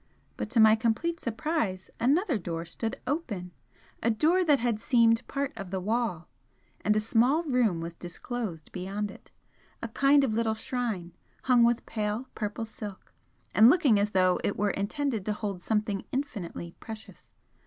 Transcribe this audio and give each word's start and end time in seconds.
But, 0.35 0.49
to 0.49 0.59
my 0.59 0.73
complete 0.75 1.19
surprise, 1.19 1.91
another 1.99 2.39
door 2.39 2.65
stood 2.65 2.99
open, 3.05 3.51
a 4.01 4.09
door 4.09 4.43
that 4.43 4.57
had 4.57 4.79
seemed 4.79 5.27
part 5.27 5.53
of 5.55 5.69
the 5.69 5.79
wall 5.79 6.27
and 6.83 6.95
a 6.95 6.99
small 6.99 7.43
room 7.43 7.81
was 7.81 7.93
disclosed 7.93 8.71
beyond 8.71 9.11
it, 9.11 9.29
a 9.79 9.87
kind 9.87 10.23
of 10.23 10.33
little 10.33 10.55
shrine, 10.55 11.13
hung 11.43 11.63
with 11.63 11.85
pale 11.85 12.25
purple 12.33 12.65
silk, 12.65 13.13
and 13.53 13.69
looking 13.69 13.99
as 13.99 14.13
though 14.13 14.39
it 14.43 14.57
were 14.57 14.71
intended 14.71 15.23
to 15.27 15.33
hold 15.33 15.61
something 15.61 16.03
infinitely 16.11 16.73
precious. 16.79 17.31